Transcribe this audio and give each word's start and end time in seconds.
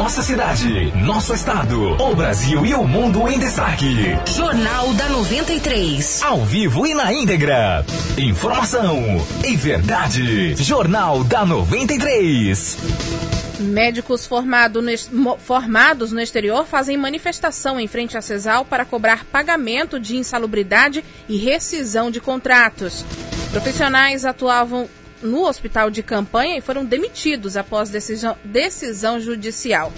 Nossa 0.00 0.22
cidade, 0.22 0.90
nosso 0.96 1.34
estado, 1.34 1.78
o 2.02 2.16
Brasil 2.16 2.64
e 2.64 2.72
o 2.72 2.84
mundo 2.84 3.28
em 3.28 3.38
destaque. 3.38 4.16
Jornal 4.34 4.94
da 4.94 5.10
93. 5.10 6.22
Ao 6.22 6.42
vivo 6.42 6.86
e 6.86 6.94
na 6.94 7.12
íntegra. 7.12 7.84
Informação 8.16 8.98
e 9.46 9.54
verdade. 9.54 10.56
Jornal 10.56 11.22
da 11.22 11.44
93. 11.44 12.78
Médicos 13.60 14.24
formado 14.24 14.80
no, 14.80 15.36
formados 15.36 16.12
no 16.12 16.20
exterior 16.22 16.64
fazem 16.64 16.96
manifestação 16.96 17.78
em 17.78 17.86
frente 17.86 18.16
à 18.16 18.22
CESAL 18.22 18.64
para 18.64 18.86
cobrar 18.86 19.26
pagamento 19.26 20.00
de 20.00 20.16
insalubridade 20.16 21.04
e 21.28 21.36
rescisão 21.36 22.10
de 22.10 22.22
contratos. 22.22 23.04
Profissionais 23.50 24.24
atuavam 24.24 24.88
no 25.22 25.46
hospital 25.46 25.90
de 25.90 26.02
campanha 26.02 26.58
e 26.58 26.60
foram 26.60 26.84
demitidos 26.84 27.56
após 27.56 27.90
decisão, 27.90 28.36
decisão 28.44 29.20
judicial. 29.20 29.92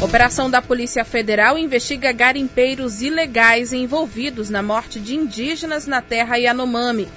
Operação 0.00 0.50
da 0.50 0.62
Polícia 0.62 1.04
Federal 1.04 1.58
investiga 1.58 2.12
garimpeiros 2.12 3.02
ilegais 3.02 3.72
envolvidos 3.72 4.48
na 4.50 4.62
morte 4.62 5.00
de 5.00 5.16
indígenas 5.16 5.86
na 5.86 6.00
terra 6.00 6.36
Yanomami. 6.36 7.08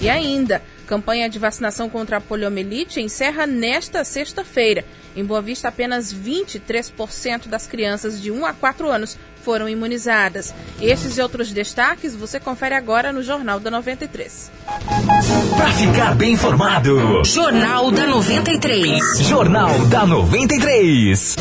E 0.00 0.08
ainda, 0.08 0.62
campanha 0.86 1.28
de 1.28 1.38
vacinação 1.38 1.88
contra 1.88 2.16
a 2.16 2.20
poliomielite 2.20 3.00
encerra 3.00 3.46
nesta 3.46 4.02
sexta-feira. 4.02 4.84
Em 5.14 5.24
Boa 5.24 5.42
Vista, 5.42 5.68
apenas 5.68 6.14
23% 6.14 7.48
das 7.48 7.66
crianças 7.66 8.20
de 8.22 8.30
1 8.30 8.46
a 8.46 8.54
4 8.54 8.88
anos 8.88 9.18
foram 9.42 9.68
imunizadas. 9.68 10.54
Esses 10.80 11.18
e 11.18 11.22
outros 11.22 11.52
destaques 11.52 12.14
você 12.14 12.38
confere 12.38 12.74
agora 12.74 13.12
no 13.12 13.22
Jornal 13.22 13.58
da 13.60 13.70
93. 13.70 14.50
Para 15.56 15.72
ficar 15.72 16.14
bem 16.14 16.34
informado, 16.34 17.24
Jornal 17.24 17.90
da 17.90 18.06
93. 18.06 19.20
Jornal 19.20 19.78
da 19.86 20.06
93. 20.06 21.36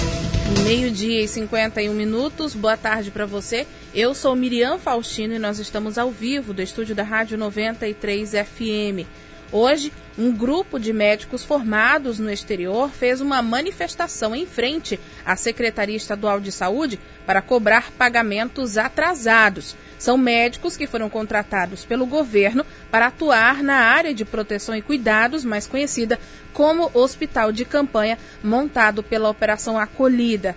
Meio-dia 0.64 1.24
e 1.24 1.28
51 1.28 1.94
minutos. 1.94 2.56
Boa 2.56 2.76
tarde 2.76 3.12
para 3.12 3.26
você. 3.26 3.68
Eu 3.94 4.14
sou 4.14 4.36
Miriam 4.36 4.78
Faustino 4.78 5.36
e 5.36 5.40
nós 5.40 5.60
estamos 5.60 5.98
ao 5.98 6.12
vivo 6.12 6.54
do 6.54 6.62
estúdio 6.62 6.96
da 6.96 7.04
Rádio 7.04 7.38
93 7.38 8.32
FM. 8.32 9.08
Hoje, 9.52 9.92
um 10.16 10.32
grupo 10.32 10.80
de 10.80 10.94
médicos 10.94 11.44
formados 11.44 12.20
no 12.20 12.30
exterior 12.30 12.92
fez 12.92 13.20
uma 13.20 13.42
manifestação 13.42 14.36
em 14.36 14.46
frente 14.46 15.00
à 15.26 15.36
Secretaria 15.36 15.98
Estadual 15.98 16.40
de 16.40 16.52
Saúde 16.52 17.00
para 17.26 17.42
cobrar 17.42 17.92
pagamentos 17.92 18.78
atrasados. 18.78 19.76
São 19.98 20.18
médicos 20.18 20.78
que 20.78 20.86
foram 20.86 21.10
contratados 21.10 21.84
pelo 21.84 22.06
governo 22.06 22.64
para 22.92 23.08
atuar 23.08 23.64
na 23.64 23.76
área 23.76 24.14
de 24.14 24.24
proteção 24.24 24.76
e 24.76 24.84
cuidados, 24.84 25.44
mais 25.44 25.66
conhecida 25.66 26.20
como 26.54 26.92
Hospital 26.94 27.52
de 27.52 27.66
Campanha, 27.66 28.20
montado 28.44 29.02
pela 29.02 29.30
Operação 29.30 29.80
Acolhida. 29.80 30.56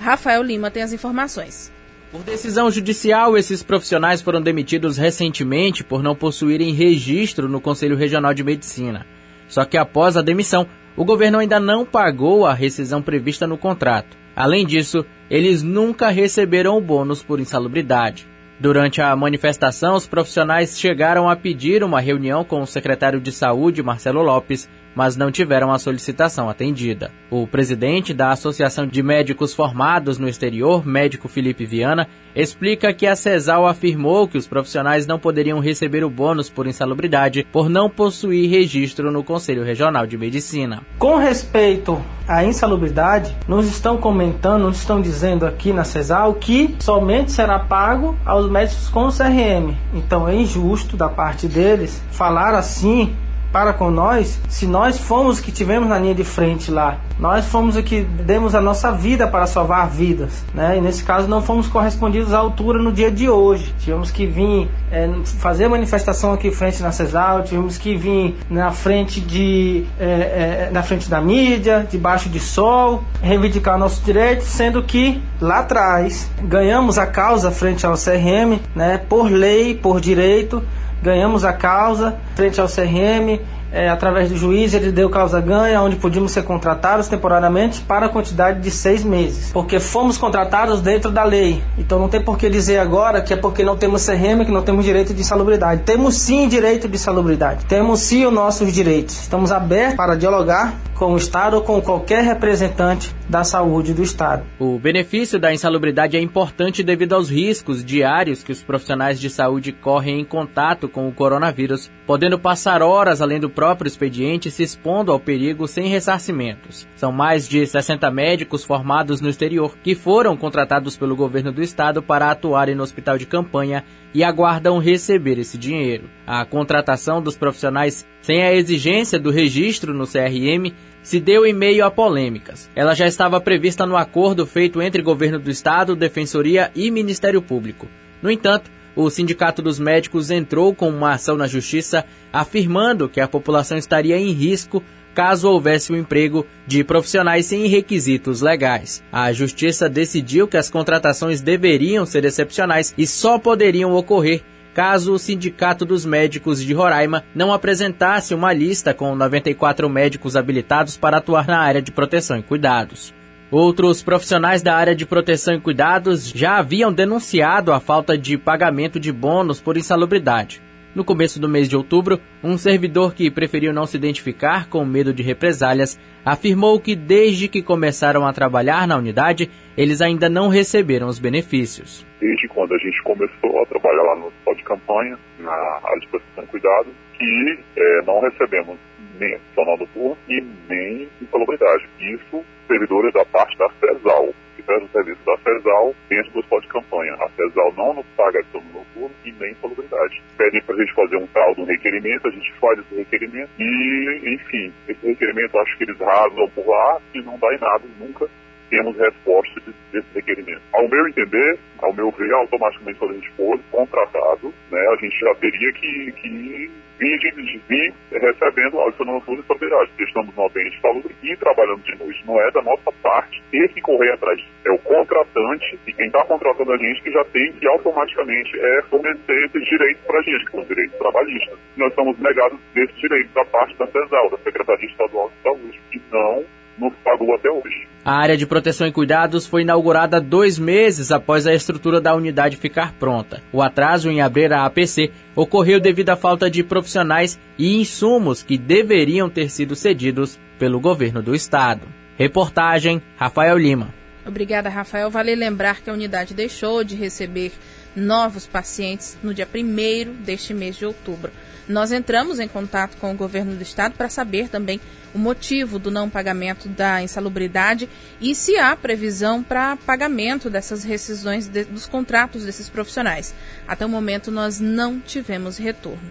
Rafael 0.00 0.42
Lima 0.42 0.70
tem 0.70 0.82
as 0.82 0.92
informações. 0.92 1.70
Por 2.10 2.24
decisão 2.24 2.68
judicial, 2.72 3.38
esses 3.38 3.62
profissionais 3.62 4.20
foram 4.20 4.42
demitidos 4.42 4.96
recentemente 4.96 5.84
por 5.84 6.02
não 6.02 6.16
possuírem 6.16 6.72
registro 6.72 7.48
no 7.48 7.60
Conselho 7.60 7.96
Regional 7.96 8.34
de 8.34 8.42
Medicina. 8.42 9.06
Só 9.46 9.64
que 9.64 9.78
após 9.78 10.16
a 10.16 10.22
demissão, 10.22 10.66
o 10.96 11.04
governo 11.04 11.38
ainda 11.38 11.60
não 11.60 11.86
pagou 11.86 12.46
a 12.46 12.52
rescisão 12.52 13.00
prevista 13.00 13.46
no 13.46 13.56
contrato. 13.56 14.16
Além 14.34 14.66
disso, 14.66 15.06
eles 15.30 15.62
nunca 15.62 16.08
receberam 16.08 16.76
o 16.76 16.80
bônus 16.80 17.22
por 17.22 17.38
insalubridade. 17.38 18.26
Durante 18.58 19.00
a 19.00 19.14
manifestação, 19.14 19.94
os 19.94 20.08
profissionais 20.08 20.80
chegaram 20.80 21.30
a 21.30 21.36
pedir 21.36 21.84
uma 21.84 22.00
reunião 22.00 22.44
com 22.44 22.60
o 22.60 22.66
secretário 22.66 23.20
de 23.20 23.30
Saúde, 23.30 23.84
Marcelo 23.84 24.20
Lopes, 24.20 24.68
mas 24.94 25.16
não 25.16 25.30
tiveram 25.30 25.72
a 25.72 25.78
solicitação 25.78 26.48
atendida. 26.48 27.10
O 27.30 27.46
presidente 27.46 28.12
da 28.12 28.30
Associação 28.30 28.86
de 28.86 29.02
Médicos 29.02 29.54
Formados 29.54 30.18
no 30.18 30.28
Exterior, 30.28 30.86
médico 30.86 31.28
Felipe 31.28 31.64
Viana, 31.64 32.08
explica 32.34 32.92
que 32.92 33.06
a 33.06 33.16
CESAL 33.16 33.66
afirmou 33.66 34.28
que 34.28 34.38
os 34.38 34.46
profissionais 34.46 35.06
não 35.06 35.18
poderiam 35.18 35.58
receber 35.58 36.04
o 36.04 36.10
bônus 36.10 36.48
por 36.48 36.66
insalubridade 36.66 37.46
por 37.52 37.68
não 37.68 37.88
possuir 37.88 38.50
registro 38.50 39.10
no 39.10 39.24
Conselho 39.24 39.64
Regional 39.64 40.06
de 40.06 40.16
Medicina. 40.16 40.82
Com 40.98 41.16
respeito 41.16 42.00
à 42.26 42.44
insalubridade, 42.44 43.36
nos 43.48 43.66
estão 43.66 43.96
comentando, 43.96 44.62
nos 44.62 44.78
estão 44.78 45.00
dizendo 45.00 45.46
aqui 45.46 45.72
na 45.72 45.84
CESAL 45.84 46.34
que 46.34 46.76
somente 46.80 47.32
será 47.32 47.58
pago 47.58 48.16
aos 48.24 48.50
médicos 48.50 48.88
com 48.88 49.08
CRM. 49.08 49.74
Então 49.94 50.28
é 50.28 50.34
injusto 50.34 50.96
da 50.96 51.08
parte 51.08 51.48
deles 51.48 52.02
falar 52.10 52.54
assim 52.54 53.14
para 53.52 53.72
com 53.72 53.90
nós, 53.90 54.38
se 54.48 54.66
nós 54.66 54.98
fomos 54.98 55.40
que 55.40 55.50
tivemos 55.50 55.88
na 55.88 55.98
linha 55.98 56.14
de 56.14 56.24
frente 56.24 56.70
lá, 56.70 56.98
nós 57.18 57.46
fomos 57.46 57.76
o 57.76 57.82
que 57.82 58.02
demos 58.02 58.54
a 58.54 58.60
nossa 58.60 58.92
vida 58.92 59.26
para 59.26 59.46
salvar 59.46 59.88
vidas, 59.88 60.44
né? 60.54 60.78
E 60.78 60.80
nesse 60.80 61.04
caso 61.04 61.28
não 61.28 61.42
fomos 61.42 61.68
correspondidos 61.68 62.32
à 62.32 62.38
altura 62.38 62.80
no 62.80 62.92
dia 62.92 63.10
de 63.10 63.28
hoje. 63.28 63.74
Tivemos 63.78 64.10
que 64.10 64.26
vir 64.26 64.70
é, 64.90 65.10
fazer 65.24 65.68
manifestação 65.68 66.32
aqui 66.32 66.50
frente 66.50 66.82
na 66.82 66.92
CESAL, 66.92 67.42
tivemos 67.42 67.76
que 67.76 67.96
vir 67.96 68.36
na 68.48 68.70
frente 68.70 69.20
de 69.20 69.84
é, 69.98 70.04
é, 70.04 70.70
na 70.72 70.82
frente 70.82 71.10
da 71.10 71.20
mídia, 71.20 71.86
debaixo 71.90 72.28
de 72.28 72.40
sol, 72.40 73.04
reivindicar 73.20 73.76
nossos 73.78 74.02
direitos, 74.02 74.46
sendo 74.46 74.82
que 74.82 75.20
lá 75.40 75.58
atrás 75.58 76.30
ganhamos 76.42 76.98
a 76.98 77.06
causa 77.06 77.50
frente 77.50 77.84
ao 77.84 77.94
CRM, 77.94 78.60
né? 78.74 78.96
Por 78.96 79.30
lei, 79.30 79.74
por 79.74 80.00
direito 80.00 80.62
ganhamos 81.02 81.44
a 81.44 81.52
causa 81.52 82.18
frente 82.34 82.60
ao 82.60 82.68
CRM, 82.68 83.40
é, 83.72 83.88
através 83.88 84.28
do 84.28 84.36
juiz, 84.36 84.74
ele 84.74 84.90
deu 84.90 85.08
causa 85.08 85.40
ganha, 85.40 85.80
onde 85.82 85.96
podíamos 85.96 86.32
ser 86.32 86.42
contratados 86.42 87.08
temporariamente 87.08 87.80
para 87.82 88.06
a 88.06 88.08
quantidade 88.08 88.60
de 88.60 88.70
seis 88.70 89.04
meses. 89.04 89.52
Porque 89.52 89.78
fomos 89.78 90.18
contratados 90.18 90.80
dentro 90.80 91.10
da 91.10 91.24
lei. 91.24 91.62
Então 91.78 91.98
não 91.98 92.08
tem 92.08 92.20
por 92.20 92.36
que 92.36 92.48
dizer 92.48 92.78
agora 92.78 93.20
que 93.20 93.32
é 93.32 93.36
porque 93.36 93.62
não 93.62 93.76
temos 93.76 94.04
CRM, 94.04 94.44
que 94.44 94.52
não 94.52 94.62
temos 94.62 94.84
direito 94.84 95.14
de 95.14 95.20
insalubridade. 95.20 95.82
Temos 95.84 96.16
sim 96.16 96.48
direito 96.48 96.88
de 96.88 96.94
insalubridade. 96.96 97.64
Temos 97.66 98.00
sim 98.00 98.26
os 98.26 98.32
nossos 98.32 98.72
direitos. 98.72 99.20
Estamos 99.20 99.52
abertos 99.52 99.96
para 99.96 100.16
dialogar 100.16 100.74
com 101.00 101.14
o 101.14 101.16
Estado 101.16 101.56
ou 101.56 101.62
com 101.62 101.80
qualquer 101.80 102.22
representante 102.22 103.16
da 103.26 103.42
saúde 103.42 103.94
do 103.94 104.02
Estado. 104.02 104.44
O 104.58 104.78
benefício 104.78 105.38
da 105.38 105.50
insalubridade 105.50 106.14
é 106.14 106.20
importante 106.20 106.82
devido 106.82 107.14
aos 107.14 107.30
riscos 107.30 107.82
diários 107.82 108.42
que 108.42 108.52
os 108.52 108.62
profissionais 108.62 109.18
de 109.18 109.30
saúde 109.30 109.72
correm 109.72 110.20
em 110.20 110.24
contato 110.26 110.90
com 110.90 111.08
o 111.08 111.12
coronavírus, 111.12 111.90
podendo 112.06 112.38
passar 112.38 112.82
horas 112.82 113.22
além 113.22 113.40
do 113.40 113.48
próprio 113.60 113.88
expediente 113.88 114.50
se 114.50 114.62
expondo 114.62 115.12
ao 115.12 115.20
perigo 115.20 115.68
sem 115.68 115.86
ressarcimentos. 115.86 116.88
São 116.96 117.12
mais 117.12 117.46
de 117.46 117.66
60 117.66 118.10
médicos 118.10 118.64
formados 118.64 119.20
no 119.20 119.28
exterior 119.28 119.76
que 119.84 119.94
foram 119.94 120.34
contratados 120.34 120.96
pelo 120.96 121.14
governo 121.14 121.52
do 121.52 121.62
estado 121.62 122.02
para 122.02 122.30
atuarem 122.30 122.74
no 122.74 122.82
hospital 122.82 123.18
de 123.18 123.26
campanha 123.26 123.84
e 124.14 124.24
aguardam 124.24 124.78
receber 124.78 125.38
esse 125.38 125.58
dinheiro. 125.58 126.08
A 126.26 126.42
contratação 126.46 127.20
dos 127.20 127.36
profissionais 127.36 128.06
sem 128.22 128.42
a 128.42 128.54
exigência 128.54 129.18
do 129.18 129.30
registro 129.30 129.92
no 129.92 130.06
CRM 130.06 130.72
se 131.02 131.20
deu 131.20 131.44
em 131.44 131.52
meio 131.52 131.84
a 131.84 131.90
polêmicas. 131.90 132.70
Ela 132.74 132.94
já 132.94 133.06
estava 133.06 133.42
prevista 133.42 133.84
no 133.84 133.94
acordo 133.94 134.46
feito 134.46 134.80
entre 134.80 135.02
governo 135.02 135.38
do 135.38 135.50
estado, 135.50 135.94
defensoria 135.94 136.70
e 136.74 136.90
Ministério 136.90 137.42
Público. 137.42 137.86
No 138.22 138.30
entanto, 138.30 138.70
o 138.94 139.08
Sindicato 139.10 139.62
dos 139.62 139.78
Médicos 139.78 140.30
entrou 140.30 140.74
com 140.74 140.88
uma 140.88 141.12
ação 141.12 141.36
na 141.36 141.46
justiça 141.46 142.04
afirmando 142.32 143.08
que 143.08 143.20
a 143.20 143.28
população 143.28 143.78
estaria 143.78 144.18
em 144.18 144.32
risco 144.32 144.82
caso 145.14 145.48
houvesse 145.48 145.92
o 145.92 145.94
um 145.94 145.98
emprego 145.98 146.46
de 146.66 146.84
profissionais 146.84 147.46
sem 147.46 147.66
requisitos 147.66 148.40
legais. 148.40 149.02
A 149.12 149.32
justiça 149.32 149.88
decidiu 149.88 150.46
que 150.46 150.56
as 150.56 150.70
contratações 150.70 151.40
deveriam 151.40 152.06
ser 152.06 152.24
excepcionais 152.24 152.94
e 152.96 153.06
só 153.06 153.38
poderiam 153.38 153.92
ocorrer 153.92 154.42
caso 154.74 155.12
o 155.12 155.18
Sindicato 155.18 155.84
dos 155.84 156.06
Médicos 156.06 156.62
de 156.62 156.72
Roraima 156.72 157.24
não 157.34 157.52
apresentasse 157.52 158.34
uma 158.34 158.52
lista 158.52 158.94
com 158.94 159.14
94 159.14 159.88
médicos 159.90 160.36
habilitados 160.36 160.96
para 160.96 161.18
atuar 161.18 161.46
na 161.46 161.58
área 161.58 161.82
de 161.82 161.90
proteção 161.90 162.38
e 162.38 162.42
cuidados. 162.42 163.12
Outros 163.50 164.00
profissionais 164.00 164.62
da 164.62 164.76
área 164.76 164.94
de 164.94 165.04
proteção 165.04 165.54
e 165.54 165.60
cuidados 165.60 166.30
já 166.30 166.58
haviam 166.58 166.92
denunciado 166.92 167.72
a 167.72 167.80
falta 167.80 168.16
de 168.16 168.38
pagamento 168.38 169.00
de 169.00 169.12
bônus 169.12 169.60
por 169.60 169.76
insalubridade. 169.76 170.62
No 170.94 171.04
começo 171.04 171.40
do 171.40 171.48
mês 171.48 171.68
de 171.68 171.76
outubro, 171.76 172.20
um 172.44 172.56
servidor 172.56 173.12
que 173.12 173.28
preferiu 173.28 173.72
não 173.72 173.86
se 173.86 173.96
identificar 173.96 174.68
com 174.68 174.84
medo 174.84 175.12
de 175.12 175.24
represálias 175.24 175.98
afirmou 176.24 176.78
que 176.78 176.94
desde 176.94 177.48
que 177.48 177.60
começaram 177.60 178.24
a 178.24 178.32
trabalhar 178.32 178.86
na 178.86 178.96
unidade, 178.96 179.50
eles 179.76 180.00
ainda 180.00 180.28
não 180.28 180.48
receberam 180.48 181.08
os 181.08 181.18
benefícios. 181.18 182.06
Desde 182.20 182.46
quando 182.48 182.72
a 182.74 182.78
gente 182.78 183.02
começou 183.02 183.62
a 183.62 183.66
trabalhar 183.66 184.02
lá 184.02 184.16
no 184.16 184.26
hospital 184.26 184.54
de 184.54 184.62
campanha, 184.62 185.18
na 185.40 185.52
área 185.52 186.00
de 186.00 186.06
proteção 186.06 186.44
e 186.44 186.46
cuidado, 186.46 186.86
que 187.18 187.58
é, 187.76 188.02
não 188.02 188.20
recebemos 188.20 188.78
nem 189.20 189.38
funcional 189.38 189.76
noturno 189.76 190.18
e 190.28 190.40
nem 190.68 191.08
insalubridade. 191.20 191.88
Isso, 192.00 192.44
servidores 192.66 193.12
da 193.12 193.24
parte 193.26 193.56
da 193.58 193.68
CESAL, 193.78 194.34
que 194.56 194.62
presta 194.62 194.84
o 194.84 194.88
serviço 194.88 195.20
da 195.24 195.36
CESAL 195.38 195.94
dentro 196.08 196.32
do 196.32 196.38
hospital 196.38 196.60
de 196.60 196.68
campanha. 196.68 197.14
A 197.14 197.28
CESAL 197.28 197.72
não 197.76 197.94
nos 197.94 198.06
paga 198.16 198.42
turno 198.50 198.72
noturno 198.72 199.14
e 199.24 199.32
nem 199.32 199.52
insalubridade. 199.52 200.22
Pedem 200.36 200.62
para 200.62 200.74
a 200.74 200.78
gente 200.78 200.94
fazer 200.94 201.16
um 201.16 201.26
tal 201.28 201.54
de 201.54 201.60
um 201.60 201.66
requerimento, 201.66 202.26
a 202.26 202.30
gente 202.30 202.52
faz 202.54 202.78
esse 202.78 202.94
requerimento 202.94 203.50
e, 203.58 204.34
enfim, 204.34 204.72
esse 204.88 205.06
requerimento 205.06 205.58
acho 205.58 205.76
que 205.76 205.84
eles 205.84 205.98
rasgam 205.98 206.48
por 206.50 206.66
lá 206.66 206.98
e 207.14 207.22
não 207.22 207.38
dá 207.38 207.54
em 207.54 207.58
nada 207.58 207.84
nunca 207.98 208.28
temos 208.70 208.96
resposta 208.96 209.60
de, 209.60 209.74
desse 209.92 210.08
requerimento. 210.14 210.62
Ao 210.72 210.88
meu 210.88 211.08
entender, 211.08 211.58
ao 211.82 211.92
meu 211.92 212.10
ver, 212.12 212.32
automaticamente 212.32 212.98
quando 212.98 213.10
a 213.10 213.14
gente 213.14 213.30
for 213.32 213.60
contratado, 213.70 214.54
né, 214.70 214.80
a 214.92 214.96
gente 214.96 215.18
já 215.18 215.34
teria 215.34 215.72
que, 215.72 216.12
que 216.12 216.70
vir, 217.00 217.62
vir 217.68 217.94
recebendo 218.12 218.78
a 218.78 218.82
audição 218.84 219.06
noturna 219.06 219.40
e 219.40 219.46
sobriedade, 219.46 219.88
porque 219.88 220.04
estamos 220.04 220.36
no 220.36 220.46
ambiente 220.46 220.78
e 221.22 221.36
trabalhando 221.36 221.82
de 221.82 221.96
noite. 221.96 222.26
Não 222.26 222.40
é 222.40 222.50
da 222.50 222.62
nossa 222.62 222.92
parte 223.02 223.42
ter 223.50 223.68
que 223.68 223.80
correr 223.80 224.12
atrás. 224.12 224.40
É 224.64 224.70
o 224.70 224.78
contratante 224.78 225.78
e 225.86 225.92
quem 225.92 226.06
está 226.06 226.24
contratando 226.24 226.72
a 226.72 226.76
gente 226.76 227.02
que 227.02 227.10
já 227.10 227.24
tem 227.26 227.52
que 227.52 227.66
automaticamente 227.68 228.58
é, 228.58 228.82
fornecer 228.82 229.46
esses 229.46 229.64
direitos 229.68 230.04
para 230.04 230.18
a 230.18 230.22
gente, 230.22 230.44
que 230.44 230.50
são 230.52 230.64
direitos 230.64 230.98
trabalhistas. 230.98 231.58
Nós 231.76 231.88
estamos 231.88 232.18
negados 232.18 232.58
desses 232.74 232.96
direitos 232.96 233.32
da 233.32 233.44
parte 233.46 233.76
da 233.76 233.86
CESAL, 233.86 234.30
da 234.30 234.38
Secretaria 234.38 234.86
Estadual 234.86 235.30
de 235.30 235.42
Saúde, 235.42 235.80
que 235.90 236.02
não 236.10 236.44
nos 236.78 236.94
pagou 237.04 237.34
até 237.34 237.50
hoje. 237.50 237.59
A 238.02 238.14
área 238.14 238.36
de 238.36 238.46
proteção 238.46 238.86
e 238.86 238.92
cuidados 238.92 239.46
foi 239.46 239.60
inaugurada 239.60 240.20
dois 240.20 240.58
meses 240.58 241.12
após 241.12 241.46
a 241.46 241.54
estrutura 241.54 242.00
da 242.00 242.14
unidade 242.14 242.56
ficar 242.56 242.94
pronta. 242.94 243.42
O 243.52 243.60
atraso 243.60 244.10
em 244.10 244.22
abrir 244.22 244.50
a 244.52 244.64
APC 244.64 245.12
ocorreu 245.36 245.78
devido 245.78 246.08
à 246.08 246.16
falta 246.16 246.50
de 246.50 246.64
profissionais 246.64 247.38
e 247.58 247.78
insumos 247.78 248.42
que 248.42 248.56
deveriam 248.56 249.28
ter 249.28 249.50
sido 249.50 249.76
cedidos 249.76 250.38
pelo 250.58 250.80
governo 250.80 251.22
do 251.22 251.34
estado. 251.34 251.82
Reportagem 252.16 253.02
Rafael 253.16 253.58
Lima. 253.58 253.88
Obrigada, 254.26 254.70
Rafael. 254.70 255.10
Vale 255.10 255.34
lembrar 255.34 255.80
que 255.80 255.90
a 255.90 255.92
unidade 255.92 256.32
deixou 256.32 256.82
de 256.82 256.94
receber 256.94 257.52
novos 257.94 258.46
pacientes 258.46 259.16
no 259.22 259.34
dia 259.34 259.48
1 259.52 260.22
deste 260.22 260.54
mês 260.54 260.76
de 260.76 260.86
outubro. 260.86 261.32
Nós 261.68 261.92
entramos 261.92 262.40
em 262.40 262.48
contato 262.48 262.96
com 262.96 263.12
o 263.12 263.16
governo 263.16 263.54
do 263.54 263.62
estado 263.62 263.94
para 263.94 264.08
saber 264.08 264.48
também 264.48 264.80
o 265.14 265.18
motivo 265.18 265.78
do 265.78 265.90
não 265.90 266.10
pagamento 266.10 266.68
da 266.68 267.02
insalubridade 267.02 267.88
e 268.20 268.34
se 268.34 268.56
há 268.56 268.74
previsão 268.74 269.42
para 269.42 269.76
pagamento 269.76 270.50
dessas 270.50 270.82
rescisões 270.82 271.46
de, 271.46 271.64
dos 271.64 271.86
contratos 271.86 272.44
desses 272.44 272.68
profissionais. 272.68 273.34
Até 273.68 273.86
o 273.86 273.88
momento 273.88 274.30
nós 274.30 274.58
não 274.58 274.98
tivemos 275.00 275.58
retorno. 275.58 276.10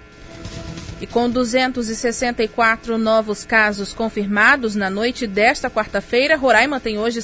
E 1.02 1.08
com 1.08 1.30
264 1.30 2.98
novos 2.98 3.46
casos 3.46 3.94
confirmados 3.94 4.76
na 4.76 4.90
noite 4.90 5.26
desta 5.26 5.70
quarta-feira, 5.70 6.36
Roraima 6.36 6.80
tem 6.80 6.98
hoje 7.00 7.22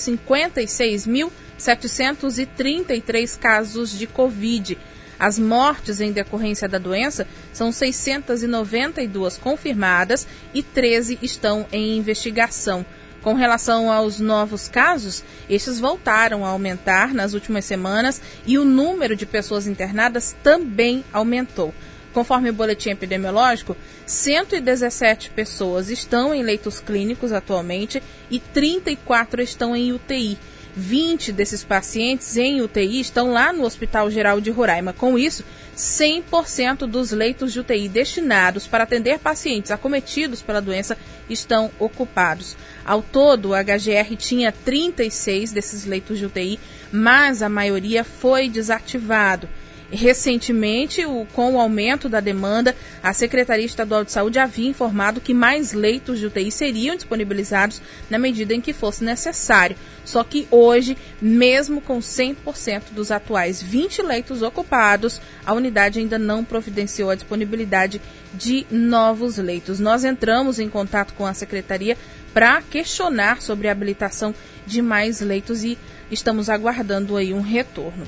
56.733 1.57 3.37
casos 3.37 3.97
de 3.97 4.07
Covid. 4.07 4.77
As 5.17 5.39
mortes 5.39 6.01
em 6.01 6.11
decorrência 6.11 6.67
da 6.67 6.77
doença 6.77 7.25
são 7.53 7.71
692 7.71 9.37
confirmadas 9.37 10.27
e 10.53 10.61
13 10.61 11.19
estão 11.21 11.65
em 11.71 11.97
investigação. 11.97 12.85
Com 13.21 13.33
relação 13.33 13.91
aos 13.91 14.19
novos 14.19 14.67
casos, 14.67 15.23
estes 15.49 15.79
voltaram 15.79 16.45
a 16.45 16.49
aumentar 16.49 17.11
nas 17.11 17.33
últimas 17.33 17.65
semanas 17.65 18.21
e 18.45 18.59
o 18.59 18.63
número 18.65 19.15
de 19.15 19.25
pessoas 19.25 19.65
internadas 19.65 20.35
também 20.43 21.03
aumentou. 21.11 21.73
Conforme 22.13 22.49
o 22.49 22.53
boletim 22.53 22.91
epidemiológico, 22.91 23.75
117 24.05 25.31
pessoas 25.31 25.89
estão 25.89 26.35
em 26.35 26.43
leitos 26.43 26.79
clínicos 26.79 27.31
atualmente 27.31 28.01
e 28.29 28.39
34 28.39 29.41
estão 29.41 29.75
em 29.75 29.91
UTI. 29.91 30.37
20 30.75 31.31
desses 31.31 31.63
pacientes 31.63 32.35
em 32.35 32.61
UTI 32.61 32.99
estão 32.99 33.31
lá 33.31 33.53
no 33.53 33.63
Hospital 33.63 34.11
Geral 34.11 34.41
de 34.41 34.51
Roraima. 34.51 34.91
Com 34.91 35.17
isso, 35.17 35.43
100% 35.75 36.85
dos 36.85 37.11
leitos 37.11 37.53
de 37.53 37.59
UTI 37.59 37.87
destinados 37.87 38.67
para 38.67 38.83
atender 38.83 39.19
pacientes 39.19 39.71
acometidos 39.71 40.41
pela 40.41 40.61
doença 40.61 40.97
estão 41.29 41.71
ocupados. 41.79 42.57
Ao 42.83 43.01
todo, 43.01 43.49
o 43.49 43.53
HGR 43.53 44.15
tinha 44.17 44.51
36 44.51 45.51
desses 45.51 45.85
leitos 45.85 46.19
de 46.19 46.25
UTI, 46.25 46.59
mas 46.91 47.41
a 47.41 47.49
maioria 47.49 48.03
foi 48.03 48.49
desativado. 48.49 49.47
Recentemente, 49.91 51.05
o, 51.05 51.27
com 51.33 51.53
o 51.53 51.59
aumento 51.59 52.09
da 52.09 52.19
demanda, 52.19 52.75
a 53.03 53.13
Secretaria 53.13 53.65
Estadual 53.65 54.03
de 54.03 54.11
Saúde 54.11 54.39
havia 54.39 54.69
informado 54.69 55.21
que 55.21 55.33
mais 55.33 55.73
leitos 55.73 56.19
de 56.19 56.25
UTI 56.25 56.51
seriam 56.51 56.95
disponibilizados 56.95 57.81
na 58.09 58.17
medida 58.17 58.53
em 58.53 58.61
que 58.61 58.73
fosse 58.73 59.03
necessário. 59.03 59.75
Só 60.03 60.23
que 60.23 60.47
hoje, 60.49 60.97
mesmo 61.21 61.81
com 61.81 61.99
100% 61.99 62.91
dos 62.91 63.11
atuais 63.11 63.61
20 63.61 64.01
leitos 64.01 64.41
ocupados, 64.41 65.21
a 65.45 65.53
unidade 65.53 65.99
ainda 65.99 66.17
não 66.17 66.43
providenciou 66.43 67.09
a 67.09 67.15
disponibilidade 67.15 68.01
de 68.33 68.65
novos 68.69 69.37
leitos. 69.37 69.79
Nós 69.79 70.03
entramos 70.03 70.59
em 70.59 70.69
contato 70.69 71.13
com 71.13 71.25
a 71.25 71.33
secretaria 71.33 71.97
para 72.33 72.61
questionar 72.61 73.41
sobre 73.41 73.67
a 73.67 73.71
habilitação 73.71 74.35
de 74.65 74.81
mais 74.81 75.21
leitos 75.21 75.63
e 75.63 75.77
estamos 76.11 76.49
aguardando 76.49 77.15
aí 77.15 77.33
um 77.33 77.41
retorno. 77.41 78.05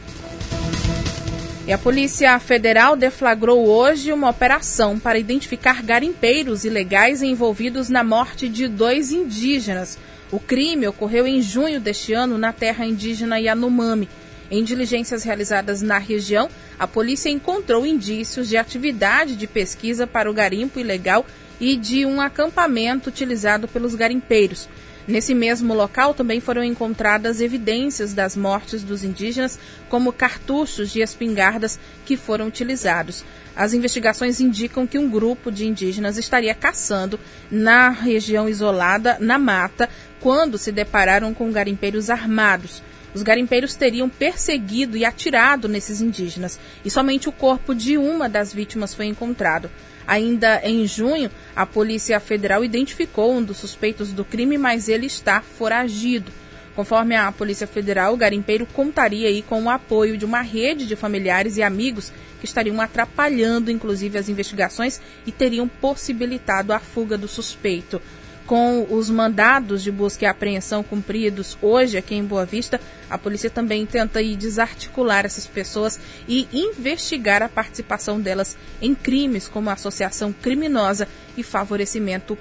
E 1.68 1.74
a 1.74 1.78
Polícia 1.78 2.40
Federal 2.40 2.96
deflagrou 2.96 3.68
hoje 3.68 4.14
uma 4.14 4.30
operação 4.30 4.98
para 4.98 5.20
identificar 5.20 5.84
garimpeiros 5.84 6.64
ilegais 6.64 7.22
envolvidos 7.22 7.90
na 7.90 8.06
morte 8.06 8.48
de 8.48 8.70
dois 8.70 9.12
indígenas. 9.12 10.00
O 10.32 10.40
crime 10.40 10.88
ocorreu 10.88 11.28
em 11.28 11.42
junho 11.42 11.82
deste 11.82 12.14
ano 12.14 12.38
na 12.38 12.54
terra 12.54 12.86
indígena 12.86 13.38
Yanomami. 13.38 14.08
Em 14.50 14.64
diligências 14.64 15.26
realizadas 15.26 15.82
na 15.82 15.98
região, 15.98 16.50
a 16.80 16.88
polícia 16.88 17.30
encontrou 17.30 17.86
indícios 17.86 18.48
de 18.48 18.56
atividade 18.56 19.36
de 19.36 19.46
pesquisa 19.46 20.08
para 20.08 20.32
o 20.32 20.34
garimpo 20.34 20.80
ilegal 20.80 21.26
e 21.60 21.76
de 21.76 22.06
um 22.06 22.22
acampamento 22.22 23.10
utilizado 23.10 23.68
pelos 23.68 23.96
garimpeiros. 23.96 24.68
Nesse 25.08 25.34
mesmo 25.34 25.74
local 25.74 26.14
também 26.14 26.42
foram 26.42 26.62
encontradas 26.62 27.40
evidências 27.40 28.14
das 28.14 28.36
mortes 28.36 28.84
dos 28.84 29.06
indígenas, 29.06 29.58
como 29.88 30.12
cartuchos 30.12 30.92
de 30.92 31.00
espingardas 31.00 31.80
que 32.06 32.18
foram 32.18 32.48
utilizados. 32.48 33.24
As 33.56 33.74
investigações 33.74 34.42
indicam 34.42 34.86
que 34.86 35.00
um 35.00 35.10
grupo 35.10 35.50
de 35.50 35.66
indígenas 35.66 36.18
estaria 36.18 36.54
caçando 36.54 37.18
na 37.50 37.90
região 37.90 38.50
isolada, 38.50 39.18
na 39.20 39.40
mata, 39.40 39.90
quando 40.20 40.58
se 40.58 40.74
depararam 40.74 41.34
com 41.34 41.54
garimpeiros 41.54 42.10
armados. 42.10 42.84
Os 43.14 43.24
garimpeiros 43.24 43.76
teriam 43.76 44.10
perseguido 44.10 44.98
e 44.98 45.06
atirado 45.06 45.70
nesses 45.70 46.02
indígenas, 46.02 46.60
e 46.84 46.90
somente 46.92 47.30
o 47.30 47.32
corpo 47.32 47.74
de 47.74 47.98
uma 47.98 48.28
das 48.28 48.54
vítimas 48.54 48.94
foi 48.94 49.06
encontrado. 49.06 49.72
Ainda 50.08 50.62
em 50.64 50.88
junho, 50.88 51.30
a 51.54 51.66
Polícia 51.66 52.18
Federal 52.22 52.64
identificou 52.64 53.34
um 53.34 53.44
dos 53.44 53.58
suspeitos 53.58 54.14
do 54.14 54.24
crime, 54.24 54.58
mas 54.58 54.88
ele 54.88 55.06
está 55.06 55.42
foragido. 55.42 56.32
Conforme 56.76 57.16
a 57.16 57.32
Polícia 57.32 57.68
Federal, 57.68 58.14
o 58.14 58.18
garimpeiro 58.18 58.66
contaria 58.68 59.44
com 59.44 59.64
o 59.64 59.70
apoio 59.70 60.18
de 60.18 60.24
uma 60.24 60.42
rede 60.42 60.86
de 60.86 60.96
familiares 60.96 61.58
e 61.58 61.64
amigos 61.64 62.14
que 62.40 62.46
estariam 62.46 62.80
atrapalhando, 62.80 63.72
inclusive, 63.72 64.18
as 64.18 64.30
investigações 64.30 65.02
e 65.26 65.32
teriam 65.32 65.68
possibilitado 65.68 66.72
a 66.72 66.80
fuga 66.80 67.18
do 67.18 67.28
suspeito 67.28 68.02
com 68.48 68.88
os 68.90 69.10
mandados 69.10 69.84
de 69.84 69.92
busca 69.92 70.24
e 70.24 70.28
apreensão 70.28 70.82
cumpridos 70.82 71.58
hoje 71.62 71.98
aqui 71.98 72.16
em 72.16 72.24
Boa 72.24 72.46
Vista, 72.46 72.80
a 73.10 73.18
polícia 73.18 73.50
também 73.50 73.86
tenta 73.86 74.24
desarticular 74.24 75.26
essas 75.26 75.46
pessoas 75.46 76.00
e 76.28 76.48
investigar 76.54 77.44
a 77.44 77.50
participação 77.50 78.20
delas 78.20 78.58
em 78.82 78.96
crimes 78.96 79.50
como 79.50 79.70
associação 79.70 80.34
criminosa 80.34 81.08
e 81.36 81.44
favorecimento 81.44 82.38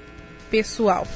pessoal. 0.49 1.07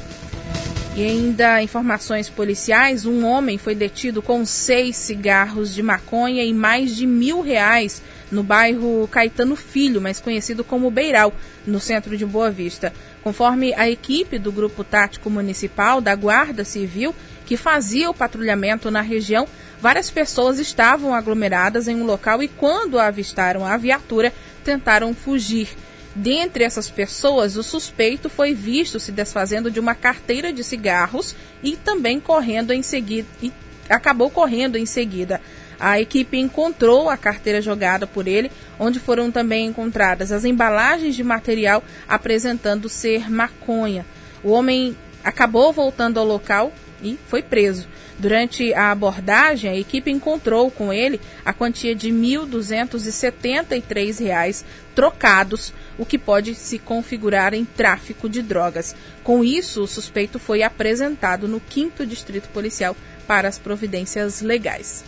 E 0.97 1.04
ainda 1.04 1.62
informações 1.62 2.28
policiais: 2.28 3.06
um 3.06 3.25
homem 3.25 3.59
foi 3.59 3.76
detido 3.76 4.20
com 4.20 4.44
seis 4.44 4.97
cigarros 4.97 5.73
de 5.73 5.82
maconha 5.82 6.44
e 6.44 6.52
mais 6.52 6.97
de 6.97 7.06
mil 7.06 7.40
reais 7.40 8.02
no 8.30 8.42
bairro 8.42 9.09
Caetano 9.11 9.56
Filho, 9.56 10.00
mais 10.00 10.20
conhecido 10.20 10.64
como 10.64 10.90
Beiral, 10.90 11.32
no 11.66 11.80
centro 11.80 12.16
de 12.16 12.26
Boa 12.26 12.50
Vista. 12.50 12.92
Conforme 13.22 13.74
a 13.74 13.88
equipe 13.88 14.38
do 14.38 14.50
Grupo 14.50 14.82
Tático 14.82 15.28
Municipal 15.28 16.00
da 16.00 16.14
Guarda 16.14 16.64
Civil, 16.64 17.14
que 17.44 17.56
fazia 17.56 18.08
o 18.08 18.14
patrulhamento 18.14 18.90
na 18.90 19.00
região, 19.00 19.46
várias 19.80 20.10
pessoas 20.10 20.58
estavam 20.58 21.14
aglomeradas 21.14 21.88
em 21.88 21.96
um 21.96 22.06
local 22.06 22.42
e, 22.42 22.48
quando 22.48 22.98
avistaram 22.98 23.66
a 23.66 23.76
viatura, 23.76 24.32
tentaram 24.64 25.14
fugir. 25.14 25.68
Dentre 26.14 26.64
essas 26.64 26.90
pessoas, 26.90 27.56
o 27.56 27.62
suspeito 27.62 28.28
foi 28.28 28.52
visto 28.52 28.98
se 28.98 29.12
desfazendo 29.12 29.70
de 29.70 29.78
uma 29.78 29.94
carteira 29.94 30.52
de 30.52 30.64
cigarros 30.64 31.36
e 31.62 31.76
também 31.76 32.18
correndo 32.18 32.72
em 32.72 32.82
seguida 32.82 33.28
e 33.42 33.52
acabou 33.88 34.30
correndo 34.30 34.76
em 34.76 34.86
seguida. 34.86 35.40
A 35.80 35.99
equipe 35.99 36.37
encontrou 36.37 37.08
a 37.08 37.16
carteira 37.16 37.62
jogada 37.62 38.06
por 38.06 38.28
ele, 38.28 38.52
onde 38.78 39.00
foram 39.00 39.30
também 39.30 39.66
encontradas 39.66 40.30
as 40.30 40.44
embalagens 40.44 41.16
de 41.16 41.25
material 41.25 41.82
apresentando 42.06 42.87
ser 42.87 43.30
maconha. 43.30 44.04
O 44.44 44.50
homem 44.50 44.94
acabou 45.25 45.72
voltando 45.72 46.20
ao 46.20 46.26
local 46.26 46.70
e 47.02 47.18
foi 47.26 47.42
preso. 47.42 47.88
Durante 48.18 48.75
a 48.75 48.90
abordagem, 48.90 49.70
a 49.70 49.76
equipe 49.76 50.10
encontrou 50.10 50.70
com 50.70 50.92
ele 50.92 51.18
a 51.42 51.54
quantia 51.54 51.94
de 51.94 52.10
R$ 52.10 52.16
1.273 52.16 54.62
trocados, 54.94 55.72
o 55.96 56.04
que 56.04 56.18
pode 56.18 56.54
se 56.54 56.78
configurar 56.78 57.54
em 57.54 57.64
tráfico 57.64 58.28
de 58.28 58.42
drogas. 58.42 58.94
Com 59.25 59.42
isso, 59.42 59.82
o 59.82 59.88
suspeito 59.88 60.38
foi 60.38 60.62
apresentado 60.62 61.49
no 61.49 61.62
5 61.66 62.04
Distrito 62.04 62.50
Policial 62.50 62.94
para 63.26 63.49
as 63.49 63.58
providências 63.58 64.42
legais. 64.42 65.02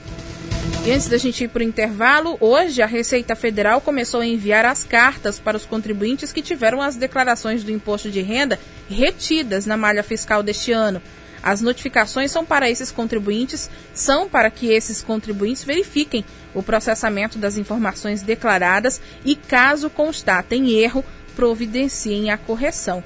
E 0.85 0.91
antes 0.91 1.07
da 1.07 1.17
gente 1.17 1.45
ir 1.45 1.49
para 1.49 1.61
o 1.61 1.63
intervalo, 1.63 2.37
hoje 2.41 2.83
a 2.83 2.87
Receita 2.87 3.37
Federal 3.37 3.81
começou 3.81 4.21
a 4.21 4.27
enviar 4.27 4.65
as 4.65 4.83
cartas 4.83 5.39
para 5.39 5.57
os 5.57 5.65
contribuintes 5.65 6.33
que 6.33 6.43
tiveram 6.43 6.83
as 6.83 6.97
declarações 6.97 7.63
do 7.63 7.71
imposto 7.71 8.11
de 8.11 8.21
renda 8.21 8.59
retidas 8.91 9.65
na 9.65 9.77
malha 9.77 10.03
fiscal 10.03 10.43
deste 10.43 10.73
ano. 10.73 11.01
As 11.41 11.61
notificações 11.61 12.33
são 12.33 12.45
para 12.45 12.69
esses 12.69 12.91
contribuintes, 12.91 13.71
são 13.95 14.29
para 14.29 14.51
que 14.51 14.73
esses 14.73 15.01
contribuintes 15.01 15.63
verifiquem 15.63 16.25
o 16.53 16.65
processamento 16.65 17.39
das 17.39 17.57
informações 17.57 18.21
declaradas 18.21 19.01
e, 19.25 19.37
caso 19.37 19.89
constatem 19.89 20.73
erro, 20.73 21.05
providenciem 21.37 22.31
a 22.31 22.37
correção. 22.37 23.05